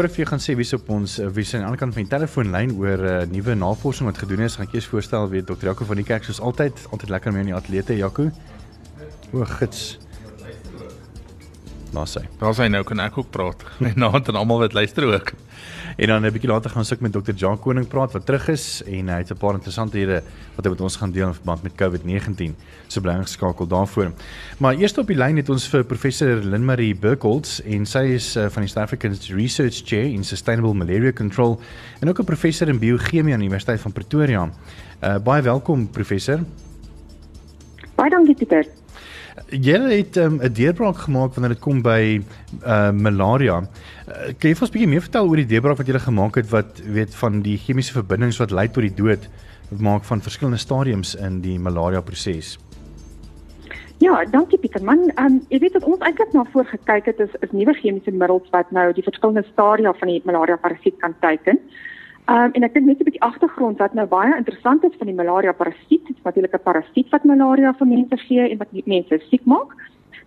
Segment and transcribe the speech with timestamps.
[0.00, 2.12] voordat jy gaan sê wie sop ons wie sien aan die ander kant van die
[2.14, 5.66] telefoonlyn oor 'n uh, nuwe navorsing wat gedoen is, gaan ek eers voorstel weet Dr.
[5.68, 8.30] Jaco van die kerk soos altyd, altyd lekker mee in die ateljee Jaco.
[9.32, 9.98] O, gits.
[11.90, 12.22] Nou sê.
[12.38, 13.62] Daar sê nou kan ek ook praat.
[13.88, 15.32] En nou dan almal wat luister ook.
[15.96, 17.34] En dan 'n bietjie later gaan ons ook met Dr.
[17.34, 20.22] Jan Koning praat wat terug is en hy het 'n paar interessante hede
[20.54, 22.54] wat hy met ons gaan deel in verband met COVID-19.
[22.86, 24.12] So bly ingeskakel daarvoor.
[24.58, 28.48] Maar eers op die lyn het ons vir professor Linmarie Burkholz en sy is uh,
[28.48, 31.60] van die South African Research Chair in Sustainable Malaria Control
[32.00, 34.50] en ook 'n professor in biochemie aan die Universiteit van Pretoria.
[35.02, 36.38] Uh, baie welkom professor.
[37.94, 38.79] Baie dankie Pieter.
[39.48, 42.22] Julle het ehm, 'n um, deurbraak gemaak wanneer dit kom by
[42.64, 43.56] uh malaria.
[43.60, 46.34] Uh, kan jy vir ons 'n bietjie meer vertel oor die deurbraak wat julle gemaak
[46.34, 49.28] het wat weet van die chemiese verbindings wat lei tot die dood
[49.78, 52.58] maak van verskillende stadiums in die malaria proses?
[53.98, 54.84] Ja, dankie Pieter.
[54.84, 58.10] Man, um, jy weet dat ons eintlik na voor gekyk het is is nuwe chemiese
[58.10, 61.58] middels wat nou die verskillende stadia van die malaria parasiet kan teiken.
[61.58, 61.89] Ehm
[62.30, 65.16] um, en ek dink net 'n bietjie agtergrond wat nou baie interessant is van die
[65.16, 66.06] malaria parasiet.
[66.06, 69.74] Dit is natuurlik 'n parasiet wat malaria vir mense gee en wat mense siek maak.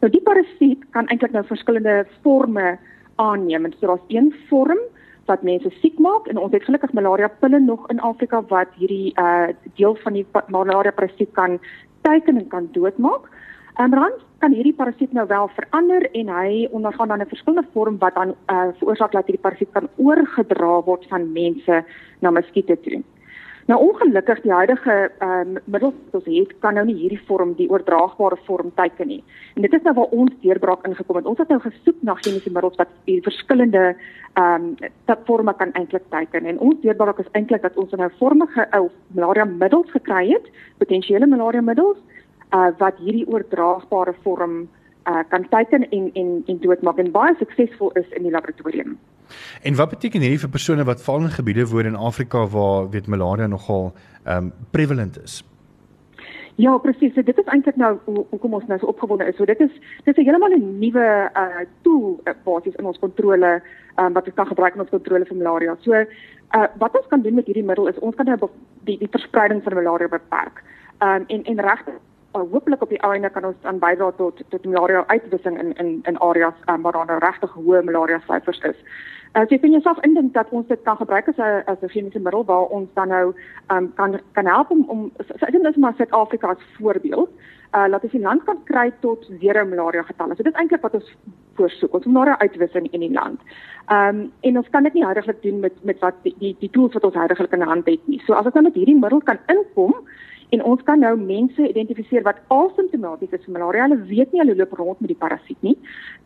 [0.02, 2.78] Nou die parasiet kan eintlik nou verskillende forme
[3.16, 3.72] aanneem.
[3.80, 4.80] So daar's een vorm
[5.26, 9.14] wat mense siek maak en ons het gelukkig malaria pille nog in Afrika wat hierdie
[9.18, 11.59] uh deel van die malaria parasiet kan
[12.02, 13.30] teiken en kan doodmaak.
[13.74, 17.98] Ehm um, kan hierdie parasiet nou wel verander en hy ondergaan dan 'n verskillende vorm
[17.98, 21.84] wat dan uh, veroorsaak dat hierdie parasiet kan oorgedra word van mense
[22.20, 23.02] na muskiete toe.
[23.66, 27.54] Nou ongelukkig die huidige ehm um, middels wat ons het kan nou nie hierdie vorm
[27.54, 29.24] die oordraagbare vorm teiken nie.
[29.56, 31.26] En dit is nou waar ons deurbraak ingekom het.
[31.26, 33.96] Ons het nou gesoek na chemiese middels wat die verskillende
[34.34, 34.76] ehm
[35.08, 38.90] um, forme kan eintlik teiken en ons deurbraak is eintlik dat ons nou vormige ou
[39.08, 40.46] malaria middels gekry het,
[40.78, 41.98] potensiële malaria middels
[42.54, 44.68] uh, wat hierdie oordraagbare vorm
[45.08, 48.98] uh, kan teiken en en en doodmaak en baie suksesvol is in die laboratorium.
[49.62, 53.08] En wat beteken hierdie vir persone wat val in gebiede woon in Afrika waar weet
[53.08, 53.91] malaria nogal
[54.28, 55.44] um prevalent is?
[56.56, 57.14] Ja, presies.
[57.14, 59.35] Dit is eintlik nou hoekom ons nou so opgewonde is.
[59.35, 59.72] So dit is
[60.06, 63.62] dit is heeltemal 'n nuwe uh tool uh, basies in ons kontrole
[63.97, 65.75] um, wat ons kan gebruik in ons kontrole vir malaria.
[65.81, 68.50] So uh wat ons kan doen met hierdie middel is ons kan nou
[68.84, 70.64] die die verspreiding van malaria beperk.
[71.02, 71.94] Um en en regtig
[72.36, 76.00] uh, hopelik op die einde kan ons dan bydra tot tot malaria uitwissing in in
[76.04, 78.80] in areas um, waar daar nou regtig hoë malaria syfers is.
[79.34, 82.20] Uh, jy vind jouself indink dat ons dit kan gebruik as 'n as 'n chemiese
[82.20, 83.34] middel waar ons dan nou
[83.72, 87.30] um, kan kan help om om so dit is maar Suid-Afrika as voorbeeld.
[87.74, 90.36] Uh laat ons die land kan kry tot zero malaria getalle.
[90.36, 91.16] So dit is eintlik wat ons
[91.56, 91.94] voorsoek.
[91.94, 93.40] Ons malaria uitwissing in die land.
[93.90, 96.94] Um en ons kan dit nie huidigelik doen met met wat die die, die tools
[96.94, 98.22] wat ons huidigelik in hand het nie.
[98.26, 99.96] So as ons nou met hierdie middel kan inkom
[100.50, 103.88] en ons kan nou mense identifiseer wat asymptomaties is vir malaria.
[103.88, 105.78] Hulle weet nie hulle loop rond met die parasiet nie.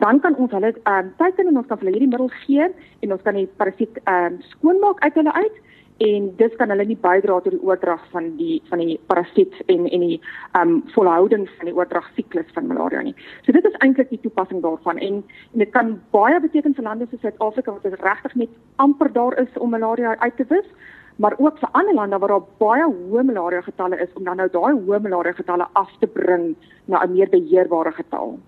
[0.02, 2.68] Dan kan ons hulle ehm um, teiken en ons kan hulle hierdie middel gee
[3.00, 5.64] en ons kan die parasiet ehm um, skoonmaak uit hulle uit
[5.98, 9.88] en dit kan hulle nie bydra tot die oordrag van die van die parasiet en
[9.88, 13.14] en die ehm um, volhouding van die oordrag siklus van malaria nie.
[13.46, 17.08] So dit is eintlik die toepassing daarvan en, en dit kan baie beteken vir lande
[17.10, 20.70] soos Suid-Afrika wat regtig net amper daar is om malaria uit te wis
[21.18, 24.48] maar ook vir ander lande waar daar baie hoë malaria getalle is om dan nou
[24.50, 26.54] daai hoë malaria getalle af te bring
[26.86, 28.38] na 'n meer beheerbare getal.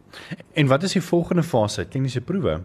[0.54, 1.88] En wat is die volgende fase?
[1.88, 2.60] Kliniese proewe?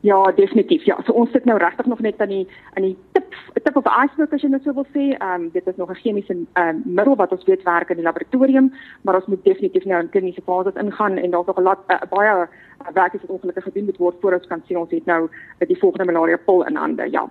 [0.00, 0.82] Ja, definitief.
[0.84, 3.86] Ja, so ons sit nou regtig nog net aan die aan die tip tip of
[3.88, 5.04] iceberg as jy net so wil sê.
[5.14, 7.96] Ehm um, dit is nog 'n chemiese ehm um, middel wat ons weet werk in
[7.96, 11.62] die laboratorium, maar ons moet definitief nou in kliniese fases ingaan en daar's nog 'n
[11.62, 12.46] lot uh, baie uh,
[12.92, 15.78] werk wat ongelukkig gedoen moet word voor ons kan sien ons het nou uh, die
[15.78, 17.10] volgende malaria pil in hande.
[17.10, 17.28] Ja.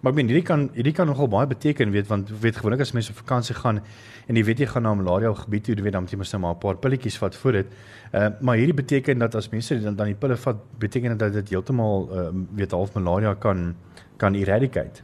[0.00, 2.92] Maar ek meen hierdie kan hierdie kan nogal baie beteken weet want weet gewoonlik as
[2.92, 3.82] mense op vakansie gaan
[4.26, 6.18] en jy weet jy gaan na 'n malaria gebied toe, jy weet dan moet jy
[6.18, 7.66] mos nou maar 'n paar pilletjies vat voor dit.
[8.12, 11.32] Uh maar hierdie beteken dat as mense dan dan die pille vat, beteken dit dat
[11.32, 13.74] dit heeltemal uh weet half malaria kan
[14.16, 15.02] kan eradicate.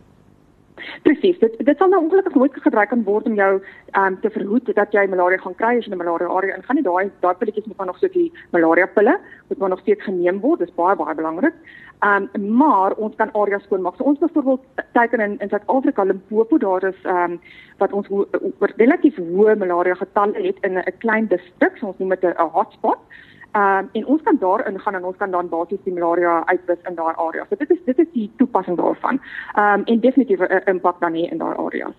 [1.02, 1.38] Presies.
[1.38, 3.62] Dit dit sal nou ongelukkig nooit gebruik kan word om jou
[3.98, 6.84] um te verhoed dat jy malaria gaan kry as jy 'n malaria area ingaan nie.
[6.84, 10.40] Daai daai pilletjies moet dan nog so die malaria pille moet maar nog steeds geneem
[10.40, 10.58] word.
[10.58, 11.54] Dis baie baie belangrik.
[12.02, 13.96] Um maar ons kan areas skoonmaak.
[13.96, 14.60] So ons byvoorbeeld
[14.92, 17.40] teken in in Suid-Afrika Limpopo daar is um
[17.78, 22.08] wat ons oor relatief hoë malaria getalle het in 'n klein distrik, so ons noem
[22.08, 22.98] dit 'n hotspot.
[23.56, 26.94] Um en ons kan daar ingaan en ons kan dan basies die malaria uitwis in
[26.94, 27.46] daai area.
[27.48, 29.20] So dit is dit is die toepassing daarvan.
[29.56, 31.94] Um en definitief 'n impak dan hier in daai areas.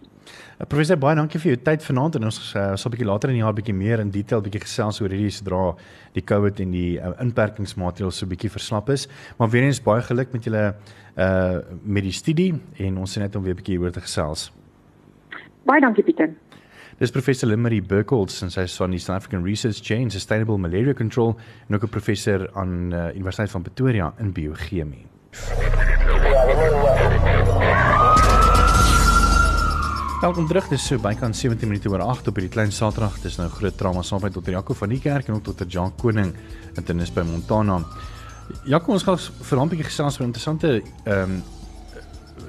[0.59, 3.29] Uh, professor baie dankie vir jou tyd vanaand en ons uh, sal 'n bietjie later
[3.29, 5.75] in die jaar bietjie meer in detail bietjie gesels oor hierdie sodra
[6.13, 9.07] die COVID en die uh, inperkingsmaatreëls so bietjie verslap is.
[9.37, 10.75] Maar weer eens baie geluk met julle
[11.17, 14.51] uh met die studie en ons sien net om weer bietjie oor te gesels.
[15.65, 16.29] Baie dankie Pieter.
[16.99, 20.91] Dis professor Limmery Burkholz en sy is van die South African Research Chain Sustainable Malaria
[20.93, 21.37] Control
[21.69, 25.05] en ook 'n professor aan uh, Universiteit van Pretoria in biochemie.
[30.21, 30.67] Welkom terug.
[30.67, 33.21] Dis so bykans 17 minute oor 8 op hierdie klein Saterdag.
[33.21, 34.51] Dis nou groot trauma saam met Dr.
[34.51, 35.67] Jaco van die kerk en ook Dr.
[35.67, 36.35] Jan Koning
[36.75, 37.79] in Tennis by Montana.
[38.65, 41.43] Jaco, ons gaan vir 'n bietjie gesels oor 'n interessante ehm um,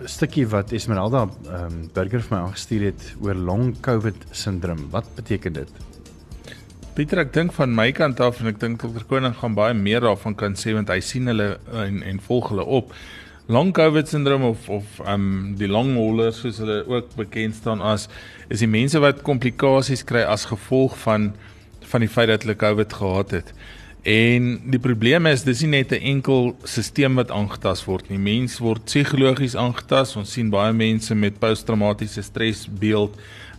[0.08, 4.86] stukkie wat Esmeralda ehm um, Burger vir my aangestuur het oor long covid sindroom.
[4.90, 5.72] Wat beteken dit?
[6.94, 9.04] Pieter, ek dink van my kant af en ek dink Dr.
[9.08, 11.52] Koning gaan baie meer daarvan kan sê want hy sien hulle
[11.84, 12.94] en en volg hulle op
[13.50, 18.08] long covid syndroom of of um die long haulers soos hulle ook bekend staan as
[18.48, 21.32] is die mense wat komplikasies kry as gevolg van
[21.92, 23.54] van die feit dat hulle covid gehad het.
[24.02, 28.18] En die probleem is dis nie net 'n enkel stelsel wat aangetast word nie.
[28.18, 30.16] Mense word psigologies aangetast.
[30.16, 33.14] Ons sien baie mense met posttraumatiese stresbeeld,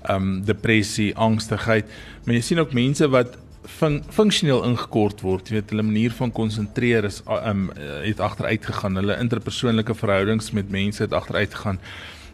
[0.09, 1.85] um depressie, angstigheid.
[2.25, 5.49] Maar jy sien ook mense wat fun funksioneel ingekort word.
[5.49, 8.95] Jy weet hulle manier van konsentreer is um het agteruit gegaan.
[8.95, 11.79] Hulle interpersoonlike verhoudings met mense het agteruit gegaan.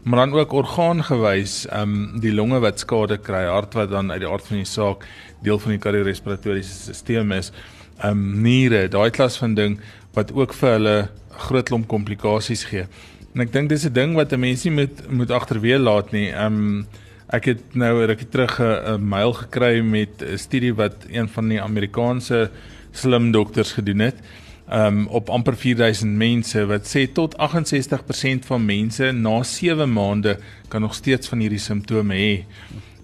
[0.03, 4.29] Maar dan ook orgaangewys, um die longe wat skade kry, hart wat dan uit die
[4.29, 5.05] aard van die saak
[5.43, 7.51] deel van die kardiorespiratoriese stelsel is.
[8.03, 9.79] Um niere, daai klas van ding
[10.13, 11.09] wat ook vir hulle
[11.47, 12.85] groot klomp komplikasies gee.
[13.33, 16.31] En ek dink dis 'n ding wat 'n mens nie moet moet agterweë laat nie.
[16.33, 16.87] Um
[17.27, 21.61] Ek het nou rukkie terug 'n mail gekry met 'n studie wat een van die
[21.61, 22.49] Amerikaanse
[22.91, 24.15] slim dokters gedoen het.
[24.71, 30.81] Um op amper 4000 mense wat sê tot 68% van mense na 7 maande kan
[30.81, 32.45] nog steeds van hierdie simptome hê.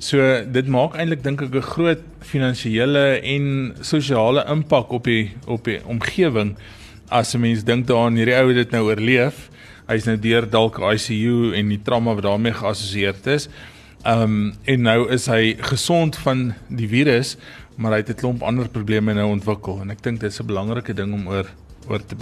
[0.04, 0.20] So
[0.52, 3.44] dit maak eintlik dink ek 'n groot finansiële en
[3.80, 6.58] sosiale impak op die op die omgewing
[7.10, 9.50] as 'n mens dink daaraan hierdie ou het dit nou oorleef.
[9.88, 13.48] Hy's nou deur dalk ICU en die trauma wat daarmee geassosieer is.
[14.06, 17.38] Um, en nou is hy gesond van die virus,
[17.78, 20.46] maar hy het 'n klomp ander probleme nou ontwikkel en ek dink dit is 'n
[20.46, 21.48] belangrike ding om oor
[21.88, 22.16] oor te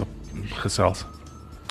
[0.62, 1.04] gesels.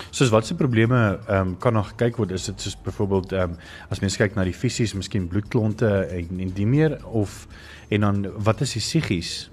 [0.09, 2.31] Soos watse probleme ehm um, kan nog gekyk word?
[2.31, 3.57] Is dit soos byvoorbeeld ehm um,
[3.89, 7.47] as mens kyk na die fisies, miskien bloedklonte en en die meer of
[7.89, 9.49] en dan wat is die psigies?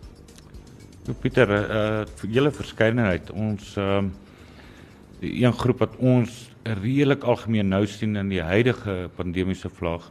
[1.21, 4.13] Pieter, eh uh, julle verskeidenheid ons ehm um,
[5.21, 10.11] een groep wat ons redelik algemeen nou sien in die huidige pandemiese vlak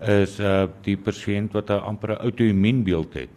[0.00, 3.34] is uh die pasiënt wat 'n amper outoimmuunbeeld het.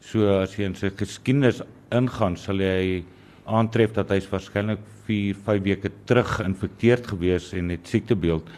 [0.00, 3.04] So as jy in sy geskiedenis ingaan, sal jy
[3.48, 8.50] aantref dat hy's waarskynlik 4, 5 weke terug geïnfekteerd gewees en het siektebeeld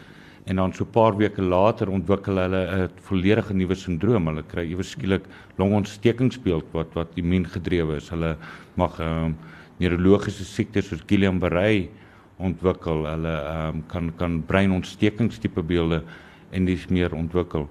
[0.45, 4.27] en dan so 'n paar weke later ontwikkel hulle 'n volledige nuwe sindroom.
[4.27, 5.25] Hulle kry ewe skielik
[5.57, 8.09] longontstekingsbeeld wat wat immuungedrewe is.
[8.09, 8.37] Hulle
[8.75, 9.37] mag ehm um,
[9.77, 11.89] neurologiese siektes soos Guillain-Barré
[12.37, 13.05] ontwikkel.
[13.05, 16.03] Hulle ehm um, kan kan breinontstekingstipe beelde
[16.51, 17.67] en dis meer ontwikkel.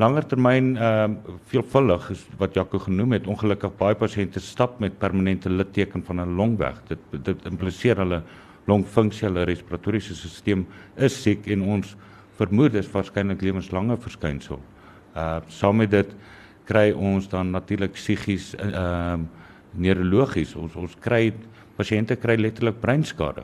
[0.00, 4.96] Langer termyn ehm uh, veelvuldig is wat Jaco genoem het, ongelukkig baie pasiënte stap met
[4.98, 6.78] permanente litteken van 'n long weg.
[6.88, 8.22] Dit dit impliseer hulle
[8.66, 10.64] longfunksie, hulle respiratoriese stelsel
[10.96, 11.96] is siek en ons
[12.38, 14.60] vermoed is waarskynlik lewenslange verskynsel.
[15.16, 16.14] Uh saam met dit
[16.64, 19.18] kry ons dan natuurlik psigies ehm uh,
[19.72, 20.54] neurologies.
[20.56, 21.32] Ons ons kry
[21.76, 23.42] pasiënte kry letterlik breinskade.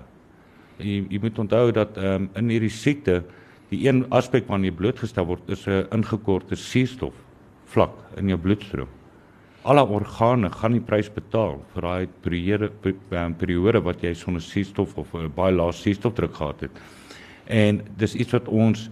[0.78, 3.24] Jy jy moet onthou dat ehm um, in hierdie siekte
[3.70, 7.14] Die een aspek waarna jy blootgestel word is 'n ingekorte suurstof
[7.66, 8.88] vlak in jou bloedstroom.
[9.64, 12.70] Alle organe gaan die prys betaal vir daai periode
[13.10, 16.70] ehm, periode wat jy sonder suurstof of 'n baie lae suurstofdruk gehad het.
[17.46, 18.90] En dis iets wat ons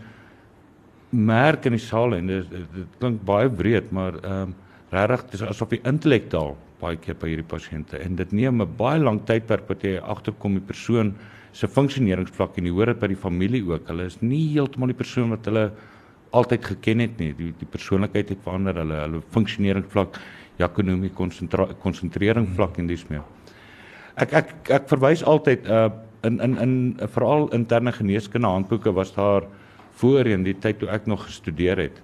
[1.10, 4.54] merk in die saal en dit, dit klink baie breed, maar ehm um,
[4.90, 9.00] regtig dis asof die intellektaal baie keer by hierdie pasiënte en dit neem 'n baie
[9.00, 11.14] lang tydperk wat jy agterkom die persoon
[11.54, 13.86] se funksioneringsvlak en jy hoor dit by die familie ook.
[13.90, 15.68] Hulle is nie heeltemal die persoon wat hulle
[16.34, 17.30] altyd geken het nie.
[17.38, 18.80] Die die persoonlikheid het verander.
[18.82, 20.18] Hulle hulle funksioneringsvlak,
[20.64, 23.22] ekonomie konsentrering vlak en dis meer.
[24.18, 25.90] Ek ek ek verwys altyd uh
[26.24, 26.74] in in in
[27.12, 29.44] veral interne geneeskunde handboeke was daar
[30.00, 32.00] voorheen die tyd toe ek nog gestudeer het.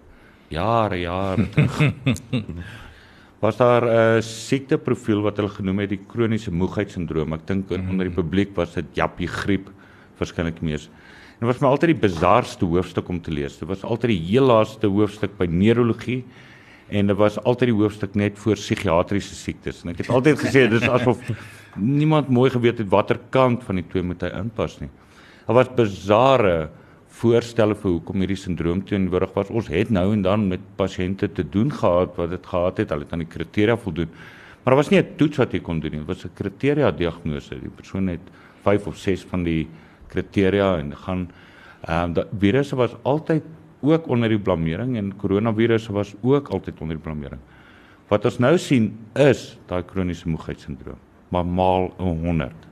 [0.53, 1.47] Jare jare.
[3.41, 7.33] was daar 'n uh, siekteprofiel wat hulle genoem het die kroniese moegheidssindroom.
[7.33, 7.89] Ek dink mm.
[7.89, 9.71] onder die publiek was dit jappie griep
[10.17, 10.91] verskynlik mees.
[11.41, 13.59] En dit was my altyd die bizarste hoofstuk om te lees.
[13.59, 16.25] Dit was altyd die heel laaste hoofstuk by neurologie
[16.91, 19.85] en dit was altyd die hoofstuk net voor psigiatriese siektes.
[19.85, 21.23] En ek het altyd gesê dis asof
[21.77, 24.91] niemand mooi geweet het watter kant van die twee moet hy inpas nie.
[25.47, 26.69] Daar was bizarre
[27.21, 29.51] voorstelle vir hoekom hierdie sindroom teenwoordig was.
[29.53, 33.05] Ons het nou en dan met pasiënte te doen gehad wat dit gehad het, hulle
[33.05, 34.09] het aan die kriteria voldoen.
[34.61, 36.01] Maar daar was nie 'n toets wat jy kon doen nie.
[36.01, 37.61] Dit was 'n kriteria diagnose.
[37.61, 38.21] Die persoon het
[38.63, 39.69] 5 of 6 van die
[40.09, 41.31] kriteria en gaan
[41.81, 43.43] ehm um, die virusse was altyd
[43.81, 47.41] ook onder die blameering en koronavirusse was ook altyd onder die blameering.
[48.09, 50.99] Wat ons nou sien is daai kroniese moegheidssindroom,
[51.29, 52.70] maar maal 100.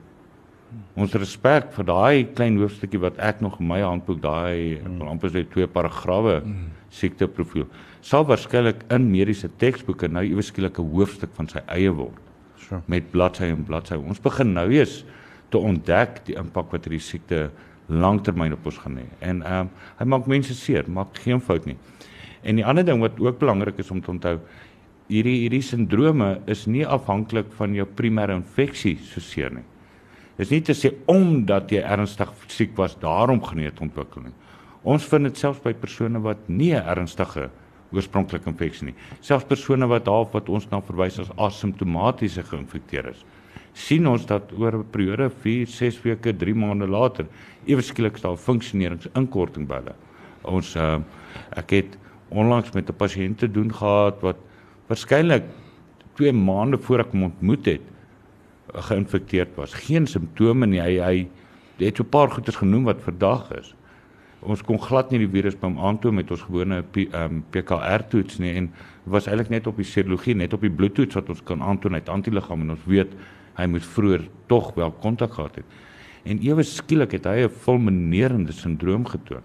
[0.95, 5.01] Ons respek vir daai klein hoofstukkie wat ek nog in my handboek daai mm.
[5.09, 6.67] amper sê twee paragrawe mm.
[6.93, 7.65] siekteprofiel
[8.01, 12.19] sal waarskynlik in mediese teksboeke nou ewe skielik 'n hoofstuk van sy eie word.
[12.57, 12.81] Sure.
[12.87, 13.95] Met bladsy en bladsy.
[13.95, 15.03] Ons begin nou eers
[15.49, 17.49] te ontdek die impak wat hierdie siekte
[17.87, 19.05] langtermyn op ons gaan hê.
[19.19, 21.77] En ehm um, hy maak mense seer, maak geen fout nie.
[22.43, 24.39] En die ander ding wat ook belangrik is om te onthou,
[25.07, 29.65] hierdie hierdie sindrome is nie afhanklik van jou primêre infeksie so seer nie.
[30.39, 34.35] Dis nie te sê omdat jy ernstig siek was, daarom geneet ontwikkel nie.
[34.87, 37.49] Ons vind dit selfs by persone wat nie 'n ernstige
[37.91, 38.95] oorspronklike infeksie nie.
[39.21, 43.25] Selfs persone wat daar wat ons na verwys as asymptomatiese geïnfekteer is
[43.73, 47.25] sien ons dat oor 'n periode 4, 6 weke, 3 maande later
[47.65, 49.95] ewe skielik staan funksioneringsinkorting by hulle.
[50.43, 50.99] Ons uh,
[51.55, 51.97] ek het
[52.29, 54.37] onlangs met 'n pasiënt te doen gehad wat
[54.87, 55.43] waarskynlik
[56.15, 57.81] 2 maande voor ek hom ontmoet het
[58.73, 59.73] geïnfekteerd was.
[59.73, 60.81] Geen simptome nie.
[60.81, 63.75] Hy hy het so 'n paar goeters genoem wat verdag is.
[64.39, 68.39] Ons kon glad nie die virus by hom aantoon met ons gewone um, PCR toets
[68.39, 68.69] nie en
[69.03, 72.09] was eintlik net op die serologie, net op die bloedtoets wat ons kan aantoon uit
[72.09, 73.11] antiliggame en ons weet
[73.57, 75.65] hy moet vroeër tog wel kontak gehad het.
[76.23, 79.43] En ewe skielik het hy 'n fulminerende sindroom getoon.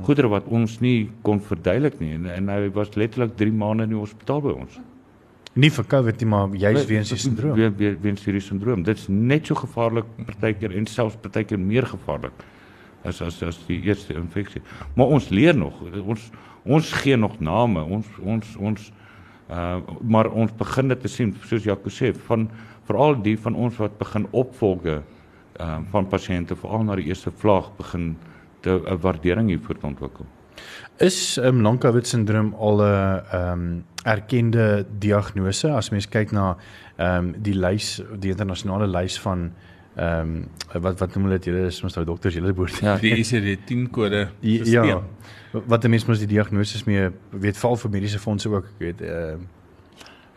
[0.00, 3.88] Goedere wat ons nie kon verduidelik nie en, en hy was letterlik 3 maande in
[3.88, 4.78] die hospitaal by ons.
[5.58, 7.56] Nie vir COVID nie, maar juis weens die sindroom.
[7.58, 8.84] Weens we, weens hierdie sindroom.
[8.86, 12.44] Dit's net so gevaarlik partykeer en selfs partykeer meer gevaarlik
[13.04, 14.62] as as as die eerste infeksie.
[14.94, 15.80] Maar ons leer nog.
[16.04, 16.30] Ons
[16.64, 17.82] ons gee nog name.
[17.82, 18.90] Ons ons ons
[19.50, 22.46] uh maar ons begin dit te sien soos Jaco sê van
[22.86, 25.00] veral die van ons wat begin opvolge
[25.60, 28.14] uh, van pasiënte veral na die eerste vlaag begin
[28.66, 30.26] 'n waardering hiervoor te ontwikkel.
[31.00, 35.70] Is ehm um, long covid sindroom al 'n ehm um, erkende diagnose.
[35.72, 36.54] As mens kyk na
[36.96, 39.50] ehm um, die lys die internasionale lys van
[39.96, 40.34] ehm
[40.74, 41.50] um, wat wat noem hulle dit?
[41.50, 42.96] Julle is mos nou dokters julle behoort ja.
[43.00, 45.00] Die ICD-10 kode ja
[45.50, 49.40] wat die mense mos die diagnose mee weet val vir mediese fondse ook weet ehm.
[49.40, 49.56] Uh,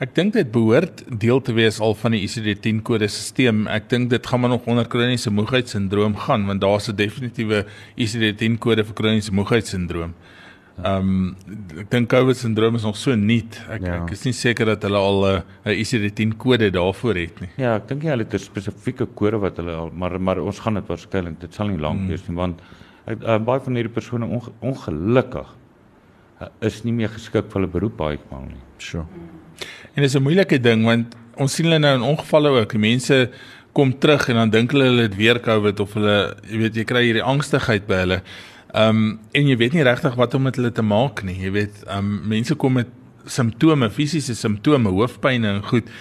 [0.02, 3.68] Ek dink dit behoort deel te wees al van die ICD-10 kode stelsel.
[3.72, 7.64] Ek dink dit gaan maar nog onder kroniese moegheidssindroom gaan want daar's 'n definitiewe
[7.96, 10.12] ICD-10 kode vir kroniese moegheidssindroom.
[10.18, 10.43] Ehm
[10.82, 11.36] um,
[11.80, 13.60] ek dink COVID sindroom is nog so nuut.
[13.72, 13.98] Ek ja.
[14.02, 17.50] ek is nie seker dat hulle al 'n ICD-10 kode daarvoor het nie.
[17.58, 20.60] Ja, ek dink nie hulle het 'n spesifieke kode wat hulle al maar maar ons
[20.60, 22.10] gaan dit waarskynlik dit sal nie lank hmm.
[22.10, 22.62] wees nie want
[23.06, 25.50] ek uh, baie van hierdie persone onge, ongelukkig
[26.42, 28.62] uh, is nie meer geskik vir hulle beroep baie keer nie.
[28.78, 29.06] Sure.
[29.94, 32.72] En dit is 'n moeilike ding want ons sien hulle nou in ongevalle ook.
[32.72, 33.30] Die mense
[33.74, 36.18] kom terug en dan dink hulle hulle het weer COVID of hulle
[36.50, 38.20] jy weet jy kry hierdie angstigheid by hulle.
[38.74, 41.36] Ehm um, en jy weet nie regtig wat om met hulle te maak nie.
[41.38, 42.90] Jy weet ehm um, mense kom met
[43.30, 45.92] simptome, fisiese simptome, hoofpyn en goed.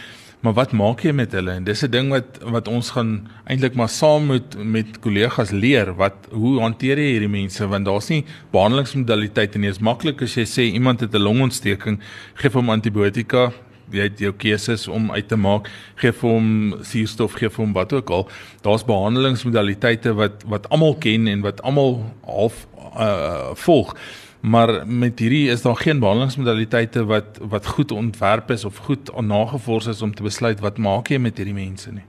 [0.42, 1.52] Maar wat maak jy met hulle?
[1.60, 5.92] En dis 'n ding wat wat ons gaan eintlik maar saam moet met kollegas leer
[5.94, 9.68] wat hoe hanteer jy hierdie mense want daar's nie behandelingsmodaliteite nie.
[9.68, 12.00] Dit is maklik as jy sê iemand het 'n longontsteking,
[12.34, 13.52] gee hom antibiotika,
[13.92, 15.70] jy het jou keuses om uit te maak,
[16.00, 16.48] gee vir hom
[16.82, 18.28] suurstof, gee vir hom wat ook al.
[18.66, 23.96] Daar's behandelingsmodaliteite wat wat almal ken en wat almal half uh volg.
[24.42, 29.86] Maar met hierdie is daar geen behandelingsmodaliteite wat wat goed ontwerp is of goed nagevors
[29.86, 32.02] is om te besluit wat maak jy met hierdie mense nie.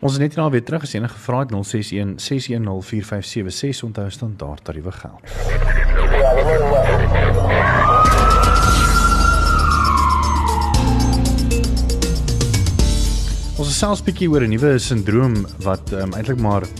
[0.00, 4.64] Ons is net nou weer terug as enige gevra het 061 610 4576 onthou standaard
[4.64, 5.20] tariewe geld.
[13.66, 15.32] Ons is selfs bietjie oor 'n nuwe sindroom
[15.64, 16.70] wat um, eintlik maar uh,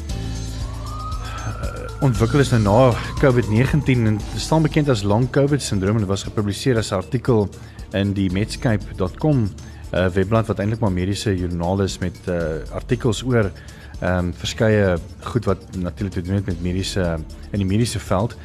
[2.07, 6.23] ontwikkel is nou na COVID-19 en staan bekend as long COVID sindroom en dit was
[6.23, 7.51] gepubliseer as 'n artikel
[7.91, 9.51] in die Medscape.com uh,
[9.99, 14.95] eh, webblad wat eintlik maar mediese joernaal is met uh, artikels oor ehm um, verskeie
[15.27, 17.19] goed wat natuurlik te doen het met mediese
[17.51, 18.37] in die mediese veld.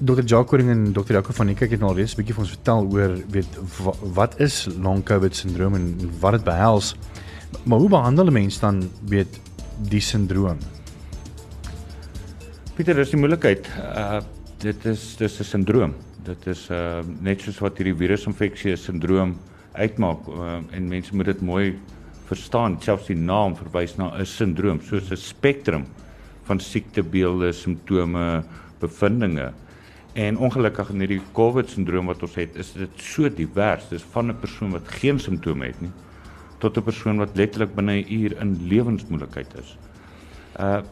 [0.00, 0.24] Dr.
[0.24, 1.12] Jacques en Dr.
[1.12, 3.52] Jaco van Niekerk het nou reeds 'n bietjie vir ons vertel oor weet
[4.16, 6.96] wat is long COVID sindroom en wat dit behels.
[7.62, 9.40] Maar hoe behandel 'n mens dan weet
[9.88, 10.58] die sindroom?
[12.74, 13.68] Pieter, dis die moeilikheid.
[13.78, 14.20] Uh
[14.58, 15.94] dit is dis 'n sindroom.
[16.24, 19.38] Dit is uh net soos wat hierdie virusinfeksie 'n sindroom
[19.72, 21.78] uitmaak uh, en mense moet dit mooi
[22.26, 22.76] verstaan.
[22.80, 25.84] Selfs die naam verwys na 'n sindroom, soos 'n spektrum
[26.42, 28.42] van siektebeelde, simptome,
[28.78, 29.52] bevindinge.
[30.12, 33.88] En ongelukkig in hierdie COVID sindroom wat ons het, is dit so divers.
[33.88, 35.92] Dis van 'n persoon wat geen simptome het nie
[36.60, 39.76] tot 'n persoon wat letterlik binne 'n uur in lewensmoeilikheid is.
[40.58, 40.82] Uh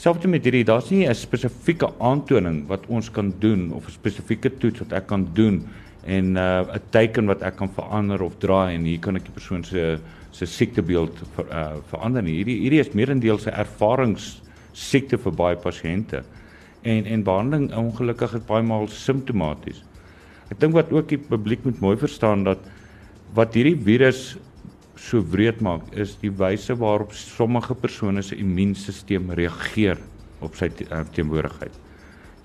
[0.00, 4.50] selfs met hierdie daar's nie 'n spesifieke aantoning wat ons kan doen of 'n spesifieke
[4.58, 5.66] toets wat ek kan doen
[6.06, 9.32] en 'n uh, teken wat ek kan verander of draai en hier kan ek die
[9.32, 9.98] persoon se
[10.30, 12.36] se siektebeeld ver, uh, verander nie.
[12.36, 14.40] Hierdie hierdie is meerendeels 'n ervarings
[14.72, 16.22] siekte vir baie pasiënte.
[16.82, 19.82] En en behandeling ongelukkig is baie maal simptomaties.
[20.50, 22.58] Ek dink wat ook die publiek moet mooi verstaan dat
[23.34, 24.36] wat hierdie virus
[24.96, 29.98] so wreed maak is die wyse waarop sommige persone se immuunstelsel reageer
[30.40, 31.72] op sy te, uh, teenwoordigheid.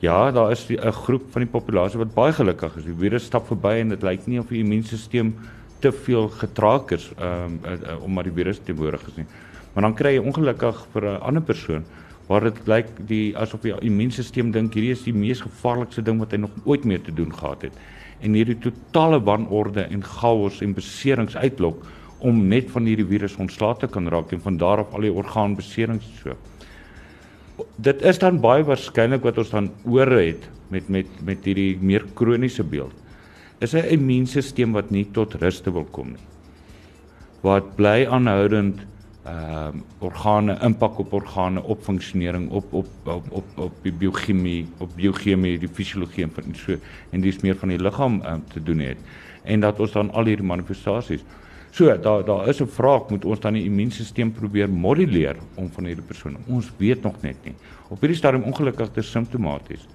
[0.04, 2.84] Ja, daar is 'n groep van die populasie wat baie gelukkig is.
[2.84, 5.32] Die virus stap verby en dit lyk nie of die immuunstelsel
[5.80, 9.26] te veel getraak is um, uh, uh, omdat die virus teenwoordig is nie.
[9.74, 11.84] Maar dan kry jy ongelukkig vir 'n ander persoon
[12.28, 16.32] waar dit lyk die asof die immuunstelsel dink hierdie is die mees gevaarlikste ding wat
[16.32, 17.74] hy nog ooit mee te doen gehad het.
[18.22, 21.86] En hierdie totale wanorde en chaos en beserings uitlok
[22.20, 25.14] om net van hierdie virus ontslae te kan raak en van daar af al die
[25.14, 26.36] orgaanbeserings so.
[27.80, 32.06] Dit is dan baie waarskynlik wat ons dan oor het met met met hierdie meer
[32.14, 32.94] kroniese beeld.
[33.60, 36.26] Is 'n immuunstelsel wat nie tot rus te wil kom nie.
[37.42, 38.82] Wat bly aanhoudend
[39.26, 44.68] ehm uh, organe impak op organe op funksionering op op op op op die biochemie
[44.78, 46.76] op biochemie die fisiologie en so
[47.12, 48.98] en dis meer van die liggaam um, te doen het
[49.44, 51.26] en dat ons dan al hierdie manifestasies
[51.76, 55.86] So daar daar is 'n vraag moet ons dan die immuunstelsel probeer moduleer om van
[55.86, 56.38] hierdie persone.
[56.48, 57.56] Ons weet nog net nie.
[57.90, 59.88] Op hierdie stadium ongelukkig dis simptomaties.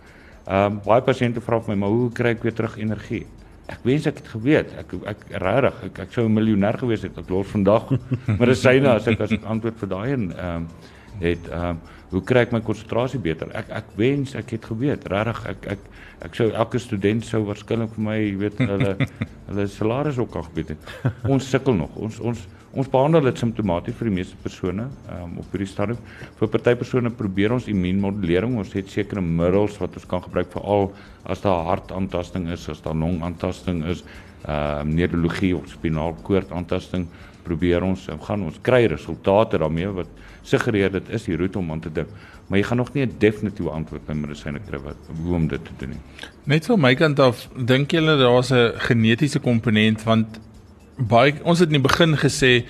[0.46, 3.26] Ehm um, baie pasiënte vra vir my, maar hoe kry ek weer terug energie?
[3.66, 4.72] Ek wens ek het geweet.
[4.78, 7.18] Ek ek regtig ek, ek sou 'n miljonair gewees het.
[7.18, 7.90] Ek los vandag
[8.42, 10.68] medisyne as ek as ek antwoord vir daai en ehm um,
[11.20, 13.50] het ehm um, hoe kry ek my konsentrasie beter?
[13.56, 15.06] Ek ek wens ek het geweet.
[15.10, 15.84] Regtig ek ek
[16.26, 18.94] ek sou elke student sou waarskynlik vir my, jy weet, hulle
[19.50, 20.88] hulle salaris ook al gebied het.
[21.30, 21.94] Ons sukkel nog.
[21.96, 25.98] Ons ons ons behandel dit simptomaties vir die meeste persone um, op hierdie stadium.
[26.38, 28.58] Vir party persone probeer ons immuunmodulering.
[28.62, 30.92] Ons het sekere middels wat ons kan gebruik veral
[31.30, 34.04] as daar hartaantasting is, as daar longaantasting is,
[34.40, 37.04] ehm um, neurologie of spinalkoord aantasting
[37.42, 40.08] probeer ons gaan ons kry resultate daarmee wat
[40.42, 42.08] suggereer dit is die roete om aan te dink.
[42.48, 45.64] Maar jy gaan nog nie 'n definitiewe antwoord by medisyne kry wat hoe om dit
[45.64, 46.00] te doen nie.
[46.44, 50.40] Net van my kant af, dink julle daar's 'n genetiese komponent want
[50.96, 52.64] baie ons het in die begin gesê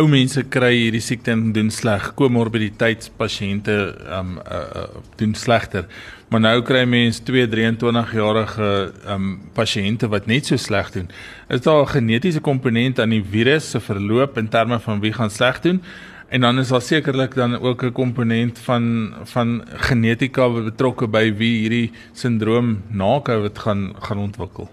[0.00, 2.12] ou mense kry hierdie siekte en doen sleg.
[2.16, 3.74] Komorbiditeitspasiënte
[4.16, 4.84] um uh, uh,
[5.20, 5.84] doen slegter.
[6.32, 8.70] Maar nou kry mense 2 23 jarige
[9.12, 11.10] um pasiënte wat net so sleg doen.
[11.48, 15.30] Is daar 'n genetiese komponent aan die virus se verloop in terme van wie gaan
[15.30, 15.82] sleg doen?
[16.28, 21.60] En dan is daar sekerlik dan ook 'n komponent van van genetika betrokke by wie
[21.60, 24.70] hierdie sindroom na COVID gaan gaan ontwikkel.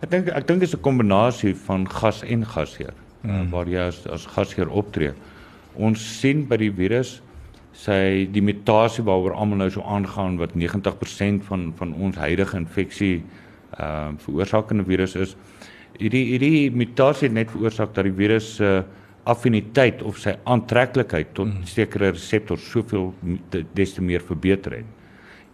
[0.00, 3.50] Ek dink ek dink dit is 'n kombinasie van gas en gasheer hmm.
[3.50, 5.12] waar jy as as gasheer optree.
[5.74, 7.20] Ons sien by die virus
[7.74, 13.16] sy die mutasie waaroor almal nou so aangaan wat 90% van van ons huidige infeksie
[13.78, 15.36] ehm uh, veroorsakende virus is.
[15.98, 18.84] Hierdie hierdie mutasie net veroorsaak dat die virus se uh,
[19.24, 21.64] affiniteit of sy aantreklikheid tot mm.
[21.68, 23.12] sekere reseptors soveel
[23.76, 24.90] des te meer verbeter het.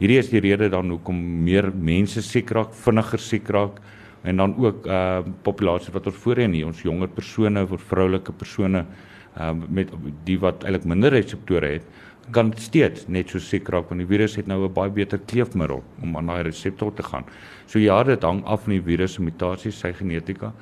[0.01, 3.79] Hierdie is die rede dan hoekom meer mense siek raak, vinniger siek raak
[4.23, 8.85] en dan ook uh populasies wat ons voorheen hier ons jonger persone of vroulike persone
[9.39, 9.93] uh met
[10.25, 11.85] die wat eintlik minder reseptore het
[12.31, 15.83] kan steeds net so siek raak want die virus het nou 'n baie beter kleefmiddel
[16.03, 17.25] om aan daai reseptor te gaan.
[17.67, 20.53] So ja, dit hang af van die virus se mutasies, sy genetika.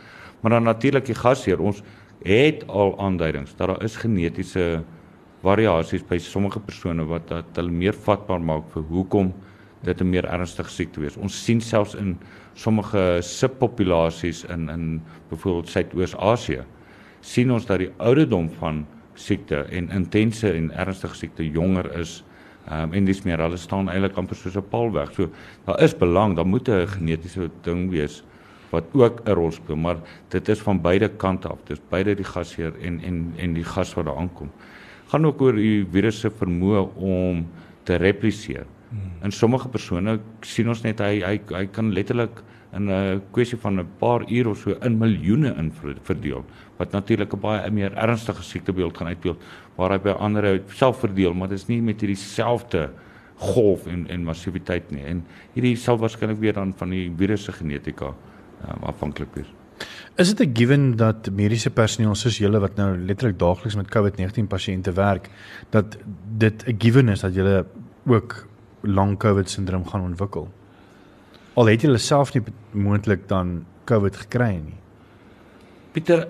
[0.41, 1.83] Maar dan natuurlik die gasheer, ons
[2.25, 4.83] het al aanduidings dat daar is genetiese
[5.43, 9.33] variasies by sommige persone wat dat hulle meer vatbaar maak vir hoekom
[9.83, 11.17] dit 'n meer ernstige siekte is.
[11.17, 12.19] Ons sien selfs in
[12.55, 16.65] sommige subpopulasies in in byvoorbeeld Suidoos-Asië
[17.21, 22.25] sien ons dat die ouderdom van siekte en intense en ernstige siekte jonger is.
[22.73, 25.13] Um, en dis meer hulle staan eintlik amper soos 'n paal weg.
[25.15, 25.31] So
[25.65, 28.23] daar is belang, daar moet 'n genetiese ding wees
[28.71, 29.97] wat ook 'n rol speel, maar
[30.29, 31.59] dit is van beide kante af.
[31.65, 34.51] Dis beide die gasheer en en en die gas wat daar aankom.
[35.07, 37.47] Gaan ook oor die virus se vermoë om
[37.83, 38.67] te repliseer.
[38.91, 39.11] Hmm.
[39.23, 43.81] In sommige persone sien ons net hy hy hy kan letterlik in 'n kwessie van
[43.81, 45.73] 'n paar ure of so in miljoene in
[46.03, 46.45] verdeel
[46.79, 49.43] wat natuurlik 'n baie meer ernstige siektebeeld gaan uitbeeld
[49.77, 52.91] waar hy by ander self verdeel maar dit is nie met hierdie selfde
[53.39, 55.25] golf en en massiwiteit nie en
[55.55, 59.49] hierdie sal waarskynlik weer dan van die virus se genetika um, afhanklik wees.
[60.17, 64.47] Is dit 'n given dat mediese personeel soos julle wat nou letterlik daagliks met COVID-19
[64.49, 65.31] pasiënte werk,
[65.71, 65.99] dat
[66.39, 67.67] dit 'n given is dat julle
[68.07, 68.47] ook
[68.83, 70.49] long COVID sindroom gaan ontwikkel?
[71.55, 74.77] Al het julle self nie moontlik dan COVID gekry nie.
[75.93, 76.29] Pieter,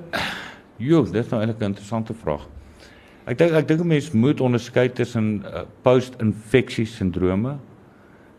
[0.76, 2.46] joh, dit is nou eintlik 'n interessante vraag.
[3.26, 7.58] Ek dink ek dink 'n mens moet onderskei tussen uh, post-infeksie sindrome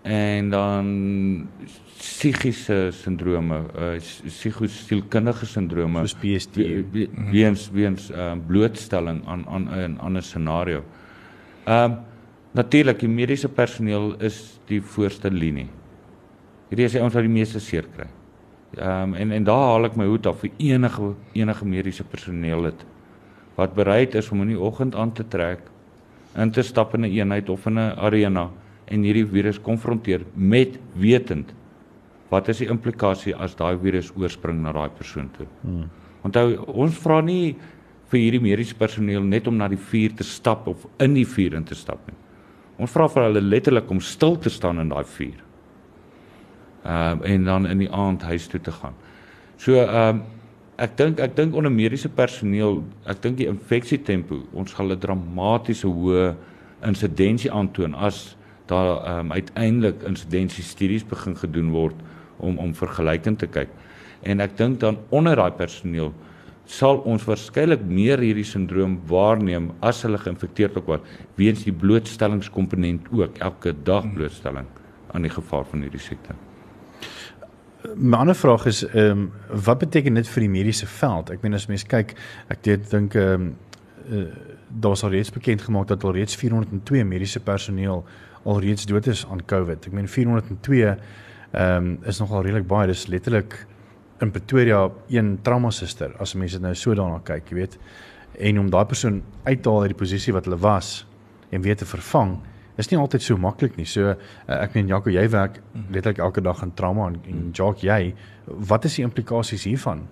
[0.01, 0.85] en dan
[1.97, 6.55] psigiese sindrome, uh psigosielkundige sindrome soos PST
[7.31, 10.83] weens weens uh, blootstelling aan aan 'n ander scenario.
[11.65, 11.97] Ehm um,
[12.57, 15.67] natuurlik die mediese personeel is die voorste linie.
[16.69, 18.07] Hierdie is die ouens wat die meeste seer kry.
[18.77, 22.69] Ehm um, en en daar haal ek my hoed af vir enige enige mediese personeel
[22.69, 22.85] het
[23.57, 25.59] wat bereid is om in die oggend aan te trek,
[26.37, 28.49] in te stap in 'n eenheid of in 'n arena
[28.87, 31.53] en hierdie virus konfronteer met wetend
[32.29, 35.47] wat is die implikasie as daai virus oorspring na daai persoon toe.
[35.61, 35.89] Hmm.
[36.23, 37.55] Onthou ons vra nie
[38.11, 41.55] vir hierdie mediese personeel net om na die vuur te stap of in die vuur
[41.55, 42.18] in te stap nie.
[42.79, 45.39] Ons vra vir hulle letterlik om stil te staan in daai vuur.
[46.87, 48.95] Ehm uh, en dan in die aand huis toe te gaan.
[49.57, 50.23] So ehm uh,
[50.79, 54.99] ek dink ek dink onder mediese personeel, ek dink die infeksie tempo, ons gaan 'n
[54.99, 56.35] dramatiese hoë
[56.87, 58.37] insidensie aantoon as
[58.67, 61.95] daar ehm um, uiteindelik insidensie studies begin gedoen word
[62.37, 63.69] om om vergelykend te kyk.
[64.23, 66.13] En ek dink dan onder daai personeel
[66.69, 71.07] sal ons waarskynlik meer hierdie sindroom waarneem as hulle geïnfekteerd word
[71.39, 74.69] weens die blootstellingskomponent ook elke dag blootstelling
[75.13, 76.35] aan die gevaar van hierdie siekte.
[77.95, 79.25] My ander vraag is ehm um,
[79.65, 81.31] wat beteken dit vir die mediese veld?
[81.33, 82.13] Ek meen as mens kyk,
[82.53, 83.51] ek dink ehm um,
[84.09, 84.25] uh,
[84.69, 88.03] daar was alreeds bekend gemaak dat alreeds 402 mediese personeel
[88.43, 89.87] alreeds dood is aan COVID.
[89.89, 90.99] Ek meen 402 ehm
[91.53, 92.87] um, is nogal redelik baie.
[92.87, 93.65] Dis letterlik
[94.21, 97.77] in Pretoria een trauma suster as mense dit nou so daarna kyk, jy weet.
[98.39, 101.05] En om daai persoon uit te haal uit die posisie wat hulle was
[101.49, 102.37] en weer te vervang
[102.79, 103.87] is nie altyd so maklik nie.
[103.89, 104.19] So uh,
[104.55, 105.59] ek meen Jaco, jy werk
[105.91, 108.13] letterlik elke dag in trauma en, en Jacques jy,
[108.71, 110.05] wat is die implikasies hiervan?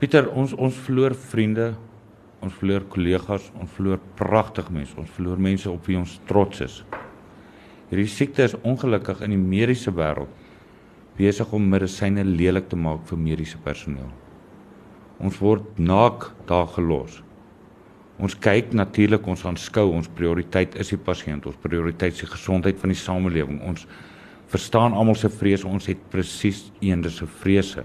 [0.00, 1.74] Pieter, ons ons verloor vriende,
[2.40, 6.80] ons verloor kollegas, ons verloor pragtige mense, ons verloor mense op wie ons trots is.
[7.90, 10.39] Hierdie siekte is ongelukkig in die mediese wêreld
[11.20, 14.10] besig om medisyne lelik te maak vir mediese personeel.
[15.20, 17.20] Ons word naak daar gelos.
[18.20, 22.80] Ons kyk natuurlik ons aanskou ons prioriteit is die pasiënt, ons prioriteit is die gesondheid
[22.80, 23.60] van die samelewing.
[23.64, 23.86] Ons
[24.50, 27.84] verstaan almal se vrese, ons het presies eendes se vrese.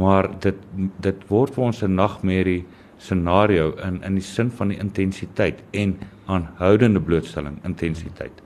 [0.00, 0.58] Maar dit
[1.06, 2.64] dit word vir ons 'n nagmerrie
[2.98, 8.42] scenario in in die sin van die intensiteit en aanhoudende blootstelling intensiteit.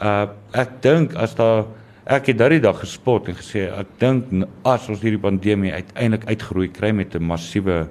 [0.00, 1.66] Uh ek dink as daar
[2.04, 4.32] ek het daardie dag gespot en gesê ek dink
[4.64, 7.88] as ons hierdie pandemie uiteindelik uitgeroei kry met 'n massiewe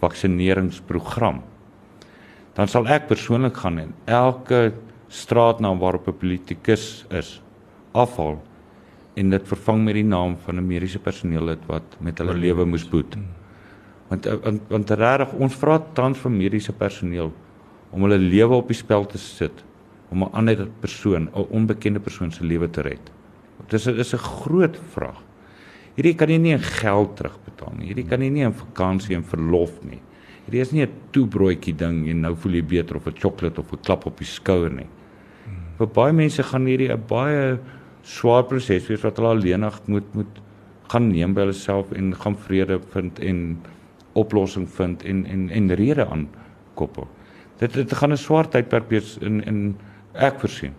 [0.00, 1.42] vaksineringsprogram
[2.54, 4.72] dan sal ek persoonlik gaan en elke
[5.08, 7.42] straatnaam waarop 'n politikus is
[7.92, 8.40] afhaal
[9.16, 12.88] en dit vervang met die naam van 'n mediese personeel wat met hulle lewe moes
[12.88, 13.16] boet.
[14.08, 17.32] Want want, want regtig ons vra tans vir mediese personeel
[17.90, 19.64] om hulle lewe op die spel te sit
[20.10, 23.15] om 'n ander persoon, 'n onbekende persoon se lewe te red.
[23.68, 25.22] Dit is 'n groot vraag.
[25.96, 27.86] Hierdie kan jy nie in geld terugbetaal nie.
[27.88, 30.00] Hierdie kan jy nie in vakansie en verlof nie.
[30.44, 33.72] Hierdie is nie 'n toebroodjie ding en nou voel jy beter of 'n sjokolade of
[33.72, 34.86] 'n klap op die skouer nie.
[35.78, 37.58] Vir baie mense gaan hierdie 'n baie
[38.02, 40.40] swaar proses wees wat hulle alleenig moet moet
[40.88, 43.58] gaan neem by hulle self en gaan vrede vind en
[44.14, 46.28] oplossing vind en en en rede aan
[46.74, 47.08] koppel.
[47.58, 49.76] Dit dit gaan 'n swaar tydperk wees in in
[50.14, 50.74] ek voorsien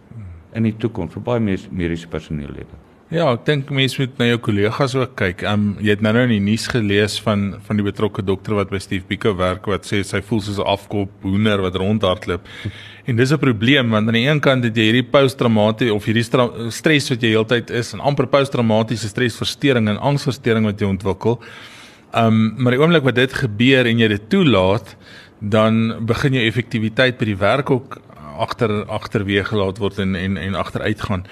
[0.58, 2.84] in die toekoms vir baie mediese personeellede.
[3.08, 5.46] Ja, ek dink mense moet na jou kollegas ook kyk.
[5.48, 8.82] Um jy het nou-nou in die nuus gelees van van die betrokke dokter wat by
[8.84, 12.44] Steve Biko werk wat sê sy voel soos 'n afkop hoender wat rondhardloop.
[13.08, 16.28] En dis 'n probleem want aan die een kant het jy hierdie posttraumatiese of hierdie
[16.70, 21.40] stres wat jy heeltyd is en amper posttraumatiese stresversteuring en angsversteuring wat jy ontwikkel.
[22.14, 24.98] Um maar die oomblik wat dit gebeur en jy dit toelaat,
[25.40, 28.02] dan begin jou effektiwiteit by die werk ook
[28.38, 31.26] agter agterweë gelaat word en en en agteruit gaan.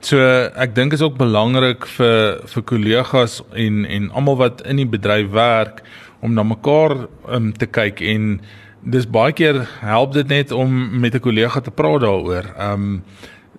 [0.00, 4.88] So ek dink is ook belangrik vir vir kollegas en en almal wat in die
[4.88, 5.82] bedryf werk
[6.20, 8.40] om na mekaar um, te kyk en
[8.86, 12.46] dis baie keer help dit net om met 'n kollega te praat daaroor.
[12.58, 13.02] Um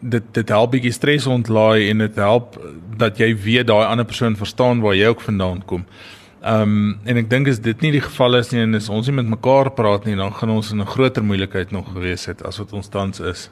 [0.01, 2.57] dit dit help bietjie stres ontlaai en dit help
[2.97, 5.85] dat jy weet daai ander persoon verstaan waar jy ook vandaan kom.
[6.41, 9.07] Ehm um, en ek dink as dit nie die geval is nie en as ons
[9.09, 12.43] nie met mekaar praat nie, dan gaan ons in 'n groter moeilikheid nog gewees het
[12.45, 13.49] as wat ons tans is.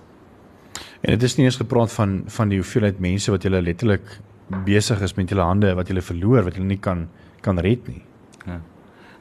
[1.02, 4.20] En dit is nie eens gepraat van van die hoeveelheid mense wat jy letterlik
[4.66, 7.08] besig is met julle hande wat jy verloor wat jy nie kan
[7.42, 8.04] kan red nie.
[8.46, 8.62] Ja.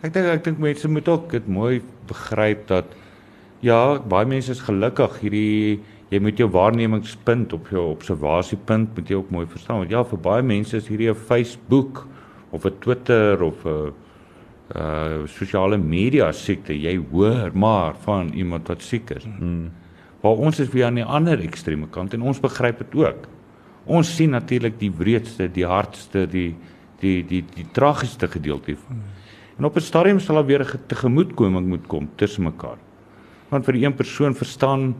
[0.02, 2.84] Ek dink ek dink mense moet ook dit mooi begryp dat
[3.60, 9.16] ja, baie mense is gelukkig hierdie jy moet jou waarnemingspunt op jou observasiepunt moet jy
[9.16, 12.06] ook mooi verstaan want ja vir baie mense is hierdie 'n Facebook
[12.54, 13.92] of 'n Twitter of 'n
[14.74, 19.24] uh sosiale media siekte, jy hoor maar van iemand wat siek is.
[19.24, 19.70] Hmm.
[20.24, 23.26] waar ons is weer aan die ander ekstreme kant en ons begryp dit ook.
[23.84, 26.54] Ons sien natuurlik die wreedste, die hardste, die
[27.00, 29.02] die die die, die tragiesste gedeelte van.
[29.58, 32.78] En op 'n stadium sal daar weer 'n tegemoetkoming moet kom tussen mekaar.
[33.48, 34.94] Want vir die een persoon verstaan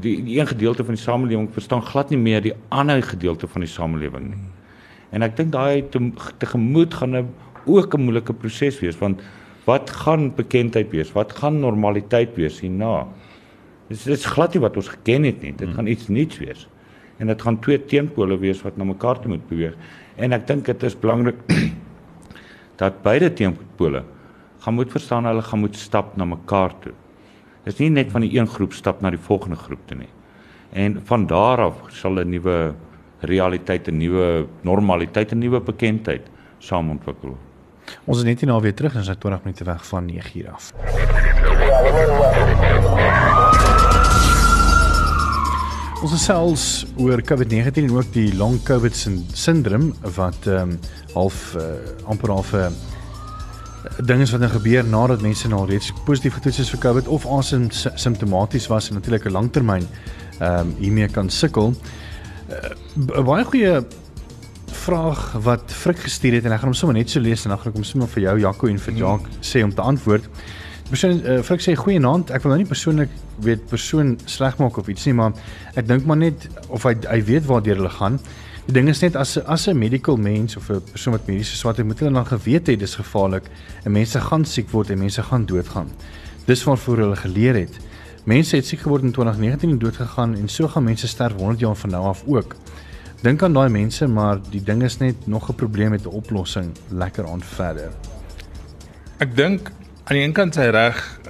[0.00, 3.60] die die een gedeelte van die samelewing verstaan glad nie meer die ander gedeelte van
[3.60, 4.55] die samelewing nie.
[5.10, 5.84] En ek dink daai
[6.38, 7.28] tegemoet gaan 'n
[7.66, 9.22] ook 'n moeilike proses wees want
[9.66, 11.12] wat gaan bekendheid wees?
[11.12, 13.06] Wat gaan normaliteit wees hierna?
[13.88, 15.52] Dis dis glad nie wat ons geken het nie.
[15.52, 16.68] Dit gaan iets nuuts wees.
[17.18, 19.74] En dit gaan twee teenpole wees wat na mekaar toe moet beweeg.
[20.16, 21.38] En ek dink dit is belangrik
[22.80, 24.04] dat beide teenpole
[24.60, 26.92] gaan moet verstaan hulle gaan moet stap na mekaar toe.
[27.64, 30.10] Dis nie net van die een groep stap na die volgende groep toe nie.
[30.72, 32.74] En van daar af sal 'n nuwe
[33.20, 36.22] realiteit, 'n nuwe normaliteit, 'n nuwe bekendheid
[36.58, 37.36] saam ontwikkel.
[38.04, 40.50] Ons is net hier nou weer terug, ons is 20 minute weg van 9 uur
[40.50, 40.72] af.
[46.02, 46.64] Ons gesels
[47.00, 48.98] oor COVID-19 en ook die long COVID
[49.32, 50.78] syndroom wat ehm um,
[51.14, 51.62] half uh,
[52.04, 52.70] amper half 'n uh,
[54.04, 57.26] ding is wat nou gebeur nadat mense nou reeds positief getoets is vir COVID of
[57.26, 59.86] asem simptomaties was en natuurlik 'n langtermyn
[60.38, 61.74] ehm um, hiermee kan sukkel.
[62.48, 63.82] 'n uh, Baie goeie
[64.86, 67.58] vraag wat Frik gestuur het en ek gaan hom sommer net so lees en dan
[67.58, 68.98] gaan ek hom sommer vir jou Jaco en vir mm.
[68.98, 70.28] Jacques sê om te antwoord.
[70.88, 72.30] Persoon uh, Frik sê goeie aand.
[72.30, 73.10] Ek wil nou nie persoonlik
[73.42, 75.32] weet persoon sleg maak of iets nie, maar
[75.74, 78.20] ek dink maar net of hy hy weet waar deur hulle gaan.
[78.66, 81.76] Die ding is net as as 'n medical mens of 'n persoon wat mediese swart
[81.78, 83.50] het, moet hulle dan geweet het dis gevaarlik
[83.84, 85.90] en mense gaan siek word en mense gaan doodgaan.
[86.46, 87.74] Dis waarvoor hulle geleer het.
[88.26, 91.60] Mense het siek geword in 2019 en dood gegaan en so gaan mense sterf 100
[91.60, 92.56] jaar van nou af ook.
[93.22, 96.72] Dink aan daai mense, maar die ding is net nog 'n probleem met 'n oplossing
[96.88, 97.90] lekker aan verder.
[99.18, 99.70] Ek dink
[100.04, 101.20] aan die een kant hy reg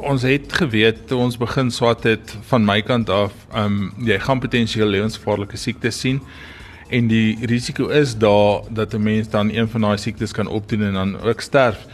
[0.00, 4.18] ons het geweet toe ons begin swat het van my kant af, ehm um, jy
[4.18, 6.22] gaan potensieel lewensgevaarlike siektes sien
[6.88, 10.82] en die risiko is daar dat 'n mens dan een van daai siektes kan opdoen
[10.82, 11.86] en dan ook sterf.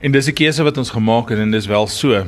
[0.00, 2.24] En dis 'n keuse wat ons gemaak het en dis wel so.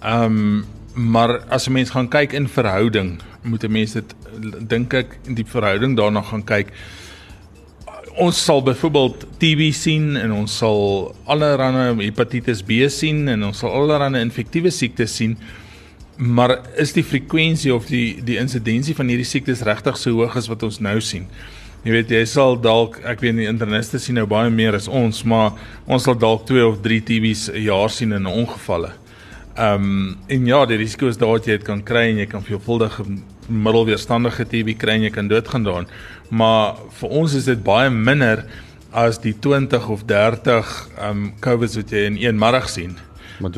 [0.00, 0.64] Ehm um,
[0.96, 4.14] maar as 'n mens gaan kyk in verhouding, moet 'n mens dit
[4.68, 6.72] dink ek in die verhouding daarna gaan kyk
[8.16, 13.74] ons sal byvoorbeeld TB sien en ons sal allerlei hepatitis B sien en ons sal
[13.76, 15.36] allerlei infektiewe siektes sien.
[16.16, 20.48] Maar is die frekwensie of die die insidensie van hierdie siektes regtig so hoog as
[20.48, 21.28] wat ons nou sien?
[21.84, 25.20] Jy weet jy sal dalk ek weet die interniste sien nou baie meer as ons,
[25.28, 25.52] maar
[25.84, 28.94] ons sal dalk 2 of 3 TB's 'n jaar sien in ongevalle.
[29.56, 32.26] Ehm um, en ja, die risiko is daar dat jy dit kan kry en jy
[32.28, 33.04] kan veelvuldige
[33.48, 35.88] middelweerstandige TB kry en jy kan doodgaan daaraan
[36.28, 38.44] maar vir ons is dit baie minder
[38.96, 40.70] as die 20 of 30
[41.08, 42.96] um COVIDs wat jy in een middag sien.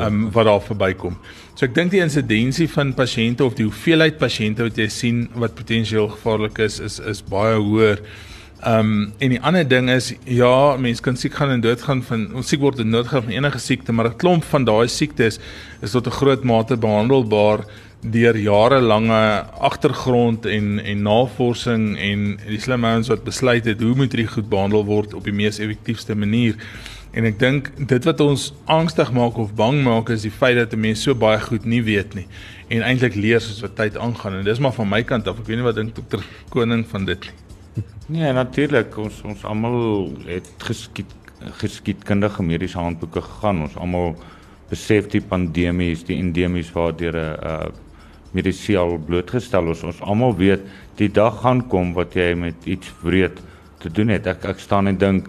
[0.03, 1.19] Um wat daar verbykom.
[1.55, 5.55] So ek dink die insidensie van pasiënte of die hoeveelheid pasiënte wat jy sien wat
[5.59, 8.03] potensieel gevaarlik is is is baie hoër.
[8.67, 12.49] Um en die ander ding is ja, mense kan siek gaan en doodgaan van ons
[12.51, 15.39] siek word en doodgaan van enige siekte, maar 'n klomp van daai siektes
[15.81, 17.65] is tot 'n groot mate behandelbaar
[18.03, 24.13] deur jarelange agtergrond en en navorsing en die slim ouens wat besluit het hoe moet
[24.13, 26.55] hierdie goed behandel word op die mees effektiewste manier.
[27.13, 30.77] En ek dink dit wat ons angstig maak of bang maak is die feit dat
[30.77, 32.27] mense so baie goed nie weet nie
[32.69, 35.39] en eintlik leer soos wat tyd aangaan en dis maar van my kant af.
[35.39, 37.48] Ek weet nie wat dink dokter Koning van dit nie.
[38.09, 41.15] Nee, natuurlik ons ons almal het geskied
[41.61, 43.63] geskiedkundige mediese handboeke gegaan.
[43.63, 44.17] Ons almal
[44.71, 47.69] besef die pandemies, die endemies waardeur 'n uh,
[48.33, 49.83] medisiaal blootgestel is.
[49.83, 50.65] Ons almal weet
[50.97, 53.41] die dag gaan kom wat jy met iets wreed
[53.79, 54.27] te doen het.
[54.27, 55.29] Ek ek staan en dink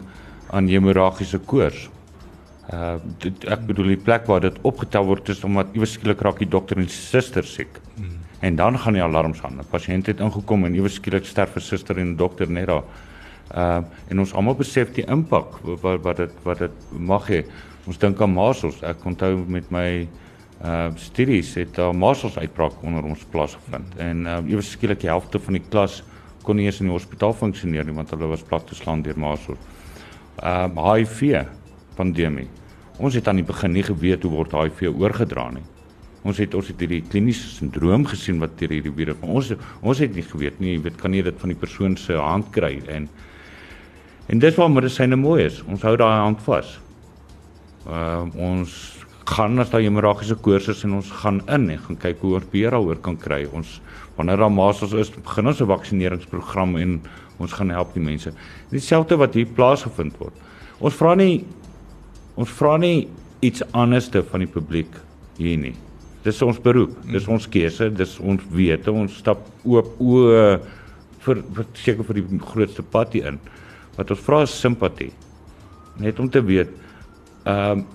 [0.49, 1.89] aan hemoragiese koors.
[2.73, 6.39] Uh dit, ek bedoel die plek waar dit opgetel word is omdat iewers skielik raak
[6.39, 7.79] die dokter en suster siek.
[7.97, 8.18] Mm.
[8.39, 9.57] En dan gaan die alarms aan.
[9.59, 12.83] 'n Pasiënt het ingekom en iewers skielik sterf 'n suster en 'n dokter net daar.
[13.55, 17.43] Uh en ons almal besef die impak wat wat dit wat dit mag hê.
[17.85, 18.81] Ons dink aan Marsels.
[18.81, 20.07] Ek onthou met my
[20.63, 25.39] uh studies het daar marsels uitbraak onder ons plaasgevind en uh ewe skielik die helfte
[25.39, 26.03] van die klas
[26.43, 29.57] kon nie eens in die hospitaal funksioneer nie want hulle was plat geslaan deur marsels.
[30.43, 31.45] Um uh, HIV
[31.95, 32.47] pandemie.
[32.99, 35.63] Ons het aan die begin nie geweet hoe word HIV oorgedra nie.
[36.27, 39.19] Ons het ons het hierdie kliniese sindroom gesien wat deur hierdie virus.
[39.23, 42.17] Ons ons het nie geweet nie, jy weet kan jy dit van die persoon se
[42.19, 43.07] hand kry en
[44.29, 45.63] en dis waar medisyne mooi is.
[45.65, 46.75] Ons hou daai hand vas.
[47.87, 48.75] Uh ons
[49.29, 52.75] gaan as daai hemorragiese koorses en ons gaan in en gaan kyk hoe ons beheer
[52.75, 53.43] daaroor kan kry.
[53.53, 53.79] Ons
[54.17, 57.01] wanneer daar masels is, begin ons 'n vaksineringsprogram en
[57.39, 58.33] ons gaan help die mense.
[58.71, 60.33] Dieselfde wat hier plaasgevind word.
[60.79, 61.45] Ons vra nie
[62.35, 63.07] ons vra nie
[63.41, 64.91] iets anderste van die publiek
[65.37, 65.75] hier nie.
[66.23, 70.25] Dis ons beroep, dis ons keuse, dis ons wete, ons stap oop o
[71.23, 73.39] vir vir seker vir die grootste pad hier in.
[73.95, 75.11] Wat ons vra is simpatie.
[75.99, 76.75] Net om te weet,
[77.45, 77.87] ehm um,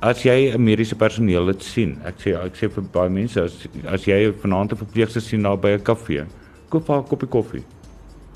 [0.00, 3.66] as jy 'n mediese personeel dit sien, ek sê ek sê vir baie mense as
[3.86, 6.24] as jy vanaand 'n verpleegster sien daar by 'n kafee,
[6.70, 7.64] koop haar 'n koppie koffie.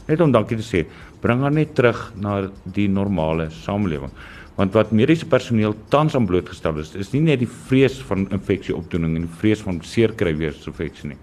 [0.09, 0.87] Net om dankie te sê,
[1.21, 4.11] bring haar net terug na die normale samelewing.
[4.59, 9.17] Want wat mediese personeel tans aan blootgestel is, is nie net die vrees van infeksieopdoening
[9.17, 11.19] en die vrees van seer kry weer infeksie nie.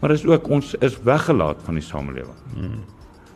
[0.00, 2.36] Maar is ook ons is weggelaat van die samelewing.
[2.54, 2.80] Hmm.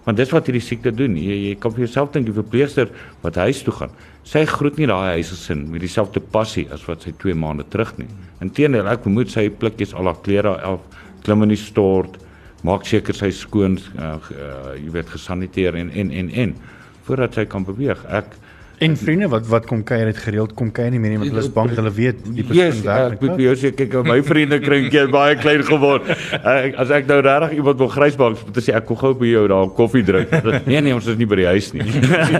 [0.05, 1.15] Want dis wat hierdie siekte doen.
[1.19, 2.91] Jy jy kan vir jouself dink die verpleegster
[3.23, 3.95] wat huis toe gaan.
[4.27, 8.09] Sy groet nie daai huisgesin met dieselfde passie as wat sy 2 maande terug nie.
[8.43, 10.83] Inteendeel, ek vermoed sy plikkies al haar klere af,
[11.23, 12.19] klim in die stort,
[12.67, 16.55] maak seker sy skoon uh, uh, jy weet gesaniteer en en en en
[17.07, 18.03] voordat sy kan beweeg.
[18.11, 18.37] Ek
[18.83, 21.43] En vriende wat wat kom kuier het gereeld kom kuier nie meer nie want hulle
[21.45, 23.15] is bang hulle weet die persoon yes, werk.
[23.15, 26.09] Ek moet vir jou sê kyk my vriende kring keer baie klein geword.
[26.39, 29.45] Ek, as ek nou regtig iemand wil grysbank moet sê ek kom gou by jou
[29.53, 30.35] daar koffie drink.
[30.67, 31.87] Nee nee, ons is nie by die huis nie.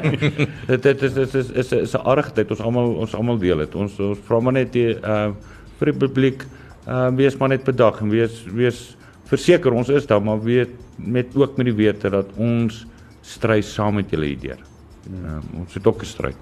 [0.73, 3.79] dit dit is is is is is 'n arigheid ons almal ons almal deel dit.
[3.85, 5.31] Ons ons vra maar net die uh
[5.79, 6.43] vir die publiek
[6.89, 8.83] uh wees maar net bedag en wees wees
[9.31, 12.85] verseker ons is daar maar weet met ook met die wete dat ons
[13.23, 14.72] stry saam met julle hierdeur.
[15.11, 16.35] Um, ons het ook gestry.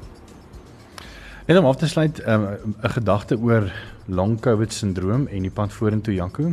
[1.46, 3.72] En om af te sluit, 'n um, 'n gedagte oor
[4.06, 6.52] long covid sindroom en die pad vorentoe Janko.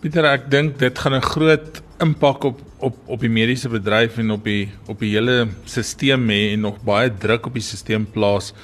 [0.00, 4.30] Pieter, ek dink dit gaan 'n groot impak op op op die mediese bedryf en
[4.30, 8.54] op die op die hele stelsel hê en nog baie druk op die stelsel plaas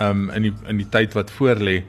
[0.00, 1.82] um in die in die tyd wat voorlê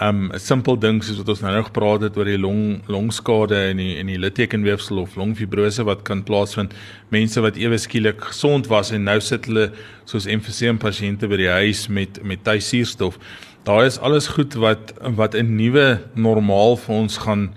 [0.00, 3.56] um 'n simpel ding soos wat ons nou nou gepraat het oor die long longskade
[3.70, 6.74] en die en die littekenweefsel of longfibrose wat kan plaasvind
[7.08, 9.70] mense wat ewe skielik gesond was en nou sit hulle
[10.04, 13.18] soos emfyseem pasiënte by die huis met met tuisuurstof
[13.64, 17.54] daar is alles goed wat wat 'n nuwe normaal vir ons gaan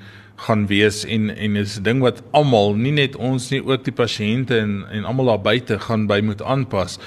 [0.47, 3.93] gaan wees en en is 'n ding wat almal nie net ons nie ook die
[3.93, 6.99] pasiënte en en almal daar buite gaan by moet aanpas.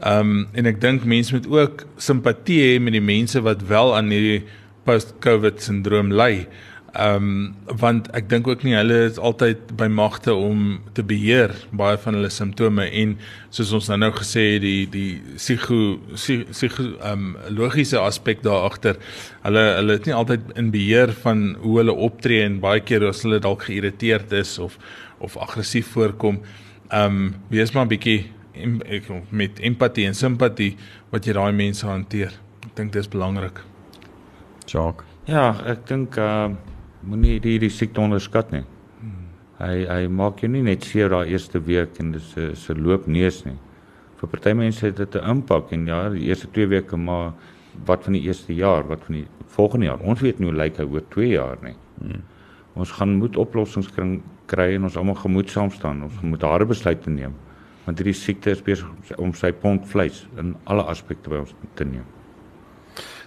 [0.00, 3.96] Ehm um, en ek dink mense moet ook simpatie hê met die mense wat wel
[3.96, 4.44] aan hierdie
[4.90, 6.48] post-covid sindroom ly.
[6.90, 11.52] Ehm um, want ek dink ook nie hulle is altyd by magte om te beheer
[11.70, 13.12] baie van hulle simptome en
[13.54, 18.66] soos ons nou nou gesê het die die psigo psigo ehm um, logiese aspek daar
[18.72, 18.98] agter.
[19.44, 23.22] Hulle hulle is nie altyd in beheer van hoe hulle optree en baie keer as
[23.22, 24.74] hulle dalk geïrriteerd is of
[25.20, 26.42] of aggressief voorkom.
[26.90, 28.32] Ehm um, wees maar 'n bietjie
[29.30, 30.76] met empatie en simpatie
[31.10, 32.34] wat jy daai mense hanteer.
[32.66, 33.62] Ek dink dit is belangrik.
[34.66, 35.06] Jacques.
[35.26, 36.50] Ja, ek dink uh
[37.00, 38.64] moenie hierdie siekte onderskat nie.
[39.00, 39.28] Hmm.
[39.56, 43.06] Hy hy maak jou nie net seer daai eerste week en dis 'n se loop
[43.06, 43.56] neus nie.
[44.20, 47.32] Vir party mense het dit 'n impak en ja, die eerste 2 weke maar
[47.86, 50.00] wat van die eerste jaar, wat van die volgende jaar.
[50.00, 51.76] Ons weet nie hoe lyk hy oor 2 jaar nie.
[52.00, 52.22] Hmm.
[52.74, 56.02] Ons gaan moet oplossings kry, kry en ons almal gemoedsaam staan.
[56.02, 57.34] Ons moet harde besluite neem
[57.90, 61.84] want hierdie siekte is besig om sy pond vleis in alle aspekte by ons te
[61.84, 62.04] neem.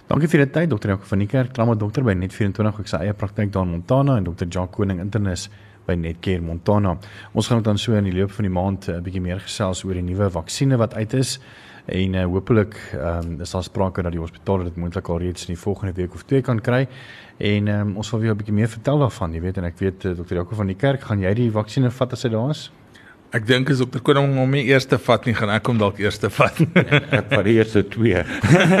[0.04, 2.98] Dankie vir die tyd dokter Jaco van die Kerk, trauma dokter by Net24 ek sy
[3.06, 5.46] eie praktyk daar in Montana en dokter Jacques Koning internis
[5.86, 6.92] by Netcare Montana.
[7.32, 9.80] Ons gaan dan so in die loop van die maand 'n uh, bietjie meer gesels
[9.84, 11.38] oor die nuwe vaksines wat uit is
[11.88, 15.54] en uh, hopelik um, is daar sprake dat die hospitale dit moontlik al reeds in
[15.54, 16.86] die volgende week of twee kan kry.
[17.38, 20.04] En um, ons wil weer 'n bietjie meer vertel daarvan, jy weet en ek weet
[20.04, 22.70] uh, dokter Jaco van die Kerk, gaan jy die vaksines vat as hy daar is?
[23.34, 26.28] Ek dink as dokter Koning hom nie eerste vat nie, gaan ek hom dalk eerste
[26.30, 26.60] vat.
[27.18, 28.20] ek vat die eerste twee.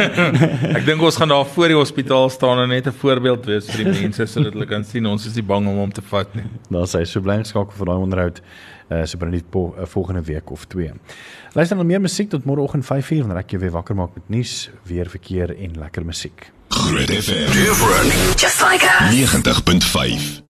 [0.78, 3.82] ek dink ons gaan daar voor die hospitaal staan en net 'n voorbeeld wees vir
[3.82, 6.46] die mense sodat hulle kan sien ons is nie bang om hom te vat nie.
[6.70, 8.38] Daar sê so bly geskakel vir daai onderhoud
[8.94, 10.92] uh, so binne die po, uh, volgende week of twee.
[11.54, 14.70] Luister dan meer musiek tot môreoggend 5:00 wanneer ek jou weer wakker maak met nuus,
[14.86, 16.52] weer verkeer en lekker musiek.
[16.68, 17.50] Groot FM.
[18.38, 20.44] Just like 90.5